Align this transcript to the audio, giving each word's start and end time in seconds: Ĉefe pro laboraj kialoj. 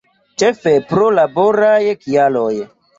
Ĉefe 0.43 0.73
pro 0.93 1.05
laboraj 1.21 1.79
kialoj. 2.05 2.53